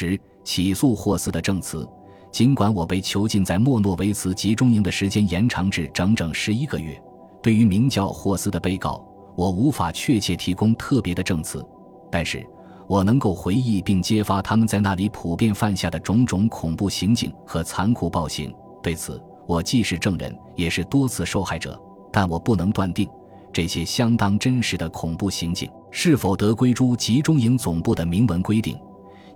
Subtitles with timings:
[0.00, 1.86] 十起诉霍斯的证词。
[2.32, 6.98] 尽管我被囚禁在莫诺维茨集中营的时间延长至整整十一个月，
[7.42, 9.04] 对于名叫霍斯的被告，
[9.36, 11.62] 我无法确切提供特别的证词，
[12.10, 12.46] 但是
[12.86, 18.50] 我能够回忆并揭发他们在那里普遍犯下的种种恐怖行径和残酷暴行。
[18.82, 21.78] 对此，我既是证人，也是多次受害者，
[22.10, 23.06] 但我不能断定
[23.52, 28.78] 这些相当真实的恐怖行径是否得归诸集中营总部的明文规定。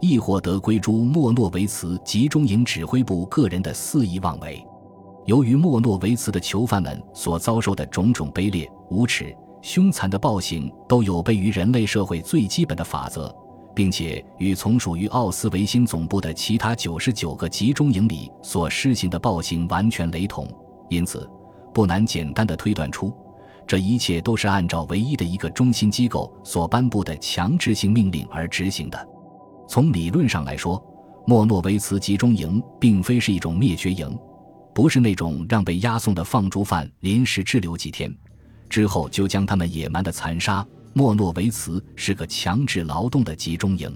[0.00, 4.64] 亦或得归诸莫诺维茨集中营指挥部个人的肆意妄为。
[5.26, 13.35] 由于莫诺维茨的囚犯们所遭受的种种卑劣、无耻、凶残的暴行，都有悖于人类社会最基本的法则，
[13.75, 20.46] 并且与从属于奥斯维辛总部的其他九十九个集中营里所施行的暴行完全雷同，
[20.90, 21.26] 因此
[21.72, 23.11] 不难简单的推断出，
[23.66, 29.08] 这一切都是按照唯一的一个中心机构所颁布的强制性命令而执行的。
[29.75, 30.81] 从理论上来说，
[31.27, 34.17] 莫诺维茨集中营并非是一种灭绝营，
[34.72, 38.16] 不是那种让被押送的放逐犯临时滞留几天，
[38.69, 40.64] 之后就将他们野蛮的残杀。
[40.92, 43.92] 莫诺维茨是个强制劳动的集中营，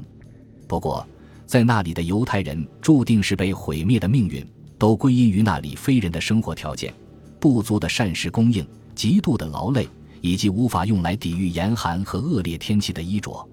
[0.67, 1.07] 不过
[1.47, 4.45] 在那里的犹太人注定是被毁灭的命运，
[4.79, 6.93] 都归因于那里非人的生活条件、
[7.39, 9.89] 不足的膳食供应、极度的劳累
[10.23, 13.49] 以及无法用来抵御严寒和恶劣天气的衣着。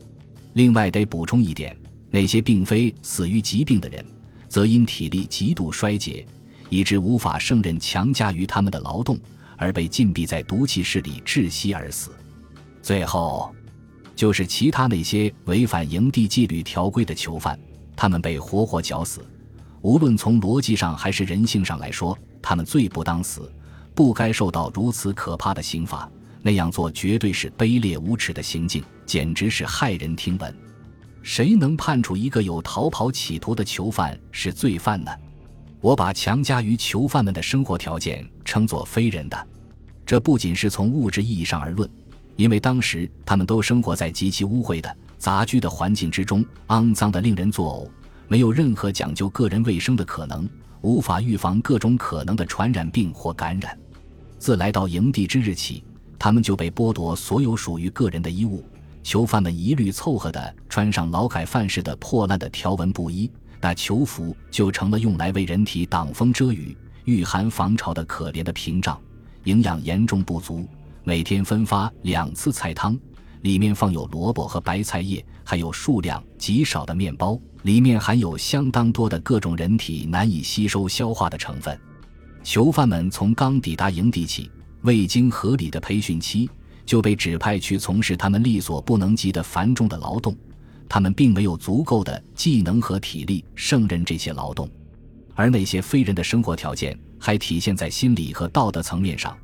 [0.54, 1.78] 另外得补充一点。
[2.16, 4.06] 那些并非死于疾病的人，
[4.48, 6.26] 则因体力极度衰竭，
[6.70, 9.20] 以致无法胜任强加于他们的劳动，
[9.58, 12.12] 而被禁闭在毒气室里窒息而死。
[12.82, 13.54] 最后，
[14.16, 17.60] 就是其他那些违反营地纪律条规的囚犯，
[17.98, 19.20] 他们被活活绞死。
[19.82, 23.52] 无论从逻辑上还是人性上来说，他们罪不当死，
[23.94, 26.10] 不该受到如此可怕的刑罚。
[26.42, 30.65] 那样做绝对是卑劣无耻的行径，简直是骇人听闻。
[31.26, 35.12] 谁能判处一个有逃跑企图的囚犯是罪犯呢？
[35.82, 39.48] 我把强加于囚犯们的生活条件称作非人的，
[40.06, 41.90] 这不仅是从物质意义上而论，
[42.36, 47.90] 因为当时他们都生活在极其污秽的杂居的环境之中，肮脏的令人作呕，
[48.28, 50.48] 没有任何讲究个人卫生的可能，
[50.82, 53.76] 无法预防各种可能的传染病或感染。
[54.38, 55.84] 自来到营地之日起，
[56.20, 58.64] 他们就被剥夺所有属于个人的衣物。
[59.06, 63.30] 囚犯们一律凑合地穿上劳改犯式的破烂的条纹布衣，
[63.62, 69.00] 那囚服就成了用来为人体挡风遮雨、御寒防潮的可怜的屏障。
[69.44, 70.68] 营养严重不足，
[71.04, 72.98] 每天分发两次菜汤，
[73.42, 81.80] 里面放有萝卜和白菜叶，还有数量极少的面包，里面含有相当多的各种人体难以吸收消化的成分。
[82.44, 84.50] 囚犯们从刚抵达营地起，
[84.82, 86.50] 未经合理的培训期。
[86.86, 90.36] 就被指派去从事他们力所不能及的繁重的劳动，
[90.88, 94.70] 他们并没有足够的技能和体力胜任这些劳动，
[95.34, 99.36] 而那些非人的生活条件还体现在心理和道德层面上，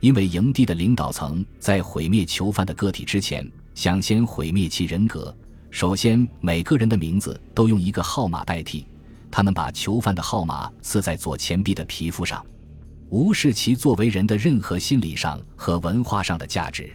[0.00, 5.34] 因为营地的领导层在毁灭囚犯的个体之前，想先毁灭其人格。
[5.70, 8.86] 首先，每个人的名字都用一个号码代替，
[9.30, 12.44] 他们把囚犯的号码刺在左前臂的皮肤上。
[13.10, 16.92] 无视其作为人的任何心理上和文化上的价值，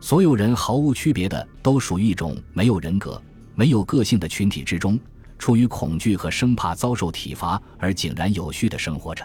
[0.00, 3.22] 所有人毫无区别的都属于一种没有人格、
[3.54, 4.98] 没有个性的群体之中，
[5.38, 9.24] 出于恐惧和生怕遭受体罚而井然有序的生活着。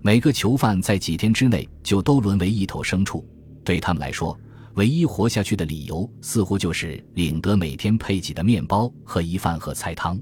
[0.00, 3.22] 每个囚犯在几天之内就都沦为一头牲畜，
[3.62, 4.38] 对他们来说，
[4.74, 10.18] 唯一活下去的理由似乎就是领得每天配给的面包和一饭盒菜汤。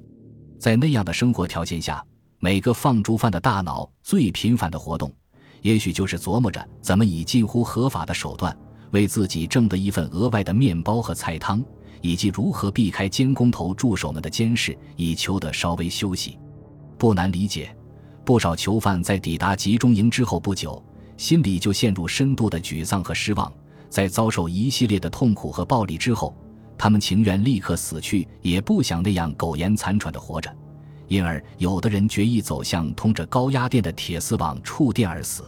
[0.59, 2.05] 在那样的生活条件下，
[2.41, 5.15] 每个放逐犯的大脑最频繁的活动。
[5.67, 8.57] 也许就是琢磨着怎么以近乎合法的手段
[8.93, 11.61] 为自己挣得一份额外的面包和菜汤，
[12.01, 16.39] 以及如何避开监工头助手们的监视，以求得稍微休息。
[16.97, 17.77] 不难理解，
[18.25, 20.81] 不少囚犯在抵达集中营之后不久，
[21.17, 23.53] 心里就陷入深度的沮丧和失望。
[23.91, 26.33] 在遭受一系列的痛苦和暴力之后，
[26.79, 30.49] 他们情愿立刻死去，也不想那样苟延残喘地活着。
[31.09, 35.43] 因而，有的人决意走向通着高压电的铁丝网触电而死。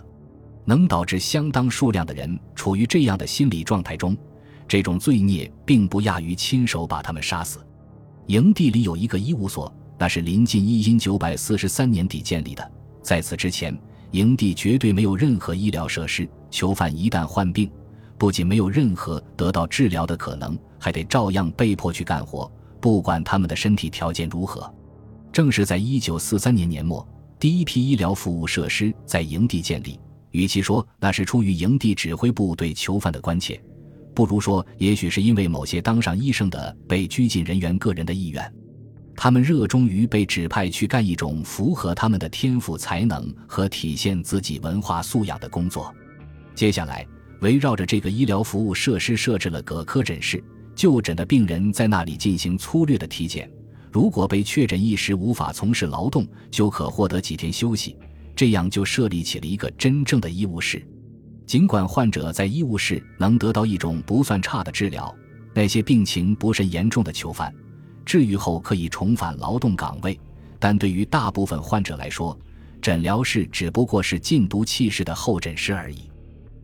[0.69, 4.15] 能导致相当数量的人处于这样的心理状态中，
[4.69, 7.67] 这种罪孽并不亚于亲手把他们杀死。
[8.27, 12.71] 营地里有一个医务所，那是临近一因九百四十三年底建立的。
[13.03, 13.75] 在此之前，
[14.11, 16.29] 营地绝对没有任何医疗设施。
[16.51, 17.71] 囚犯一旦患病，
[18.19, 24.71] 不仅没有任何得到治疗的可能，还得照样被迫去干活，不管他们的身体条件如何。
[25.33, 27.07] 正是在一九四三年年末，
[27.41, 29.99] 第一批医疗服务设施在营地建立。
[30.31, 33.61] 与其说那是出于营地指挥部对囚犯的关切，
[34.15, 38.53] 不如说也许是因为某些当上医生的被拘禁人员个人的意愿。
[39.17, 45.93] 他们热衷于被指派去干一种符合他们的天赋才能和体现自己文化素养的工作。
[46.55, 47.05] 接下来，
[47.41, 50.43] 围绕着这个医疗服务设施设置了各科诊室，
[50.75, 53.51] 就诊的病人在那里进行粗略的体检。
[53.91, 57.97] 如果被确诊一时无法从事劳动，就可获得几天休息。
[58.39, 60.87] 这样就设立起了一个真正的医务室。
[61.45, 65.13] 尽管患者在医务室能得到一种不算差的治疗，
[65.53, 67.53] 那些病情不甚严重的囚犯。
[68.07, 70.17] 治愈后可以重返劳动岗位，
[70.61, 72.39] 但对于大部分患者来说，
[72.81, 76.09] 诊疗室只不过是禁毒气室的候诊室而已。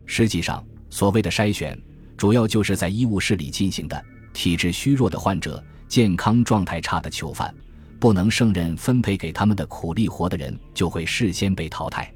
[0.05, 1.77] 实际上，所谓的筛选，
[2.15, 4.01] 主要就是在医务室里进行的。
[4.31, 7.53] 体质虚弱的患者、健康状态差的囚犯、
[7.99, 12.11] 不能胜任分配给他们的苦力活的人，就会事先被淘汰。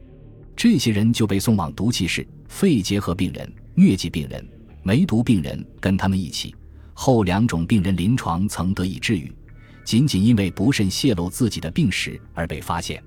[0.55, 4.45] 这些人就被送往毒气室，肺结核病人、疟疾病人、
[4.83, 6.53] 梅毒病人跟他们一起。
[6.93, 9.33] 后两种病人临床曾得以治愈，
[9.85, 13.01] 仅仅因为不慎泄露自己的病史而被发现。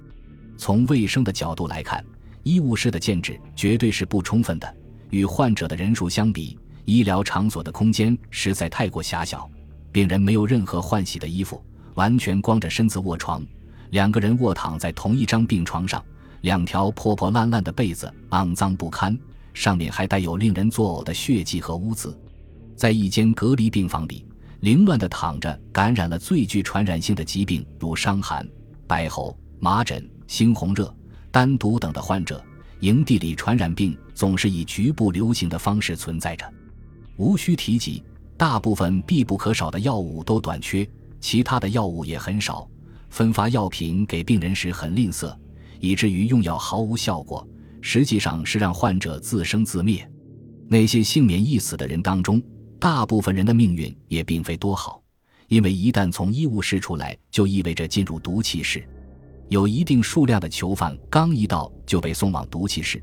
[0.57, 2.03] 从卫生的角度来看，
[2.43, 4.77] 医务室的建制绝对是不充分的。
[5.11, 9.47] 与患者的人数相比，医疗场所的空间实在太过狭小。
[9.93, 11.63] 病人没有任何换洗的衣服，
[11.95, 13.45] 完全光着身子卧床。
[13.91, 16.03] 两个人卧躺在同一张病床上，
[16.41, 19.19] 两条破破烂烂的被子肮脏不堪，
[19.53, 22.19] 上面还带有令人作呕的血迹和污渍。
[22.75, 24.25] 在一间隔离病房里，
[24.61, 28.49] 凌乱地躺着感染了最具传染性的疾病，如伤寒、
[28.87, 30.93] 白喉、麻疹、猩红热、
[31.31, 32.43] 丹毒等的患者。
[32.81, 36.45] 营地里传染病总是以局部流行的方式存在着。
[37.17, 38.03] 无需提及，
[38.37, 40.85] 大部分必不可少的药物都短缺，
[41.23, 42.69] 其他的药物也很少。
[43.09, 45.35] 分发药品给病人时很吝啬，
[45.81, 47.47] 以至于用药毫无效果，
[47.81, 50.07] 实际上是让患者自生自灭。
[50.69, 52.43] 那些幸免一死的人当中，
[52.79, 55.03] 大部分人的命运也并非多好，
[55.49, 58.83] 因为一旦从医务室出来，就意味着进入毒气室。
[59.49, 63.03] 有一定数量的囚犯刚一到就被送往毒气室，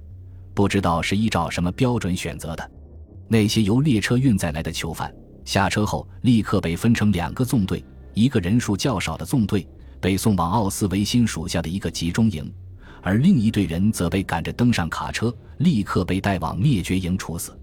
[0.56, 2.71] 不知道是依照什么标准选择的。
[3.27, 5.13] 那些由列车运载来的囚犯
[5.45, 7.86] 下车后，立刻被分成两个纵队，
[8.19, 9.66] 一个人数较少的纵队
[10.01, 12.54] 被送往奥斯维辛属下的一个集中营，
[13.01, 17.57] 而另一队人则被赶着登上卡车，立刻被带往灭绝营处死。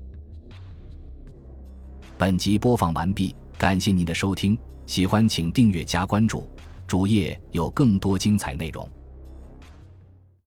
[2.16, 4.56] 本集播放完毕，感谢您的收听，
[4.86, 6.48] 喜欢请订阅加关注，
[6.86, 8.88] 主页有更多精彩内容。